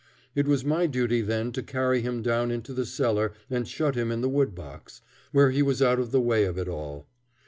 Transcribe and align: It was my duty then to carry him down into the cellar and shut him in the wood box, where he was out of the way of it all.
It 0.33 0.47
was 0.47 0.65
my 0.65 0.87
duty 0.87 1.21
then 1.21 1.51
to 1.51 1.61
carry 1.61 2.01
him 2.01 2.23
down 2.23 2.49
into 2.49 2.73
the 2.73 2.87
cellar 2.87 3.33
and 3.51 3.67
shut 3.67 3.93
him 3.93 4.11
in 4.11 4.21
the 4.21 4.29
wood 4.29 4.55
box, 4.55 5.01
where 5.31 5.51
he 5.51 5.61
was 5.61 5.79
out 5.79 5.99
of 5.99 6.09
the 6.09 6.19
way 6.19 6.45
of 6.45 6.57
it 6.57 6.67
all. 6.67 7.05